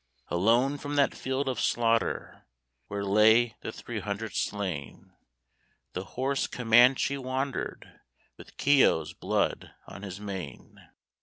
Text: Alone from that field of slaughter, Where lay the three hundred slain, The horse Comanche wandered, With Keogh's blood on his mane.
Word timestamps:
Alone 0.29 0.79
from 0.79 0.95
that 0.95 1.13
field 1.13 1.47
of 1.47 1.61
slaughter, 1.61 2.47
Where 2.87 3.05
lay 3.05 3.55
the 3.61 3.71
three 3.71 3.99
hundred 3.99 4.33
slain, 4.33 5.13
The 5.93 6.03
horse 6.17 6.47
Comanche 6.47 7.19
wandered, 7.19 7.99
With 8.35 8.57
Keogh's 8.57 9.13
blood 9.13 9.75
on 9.85 10.01
his 10.01 10.19
mane. 10.19 10.89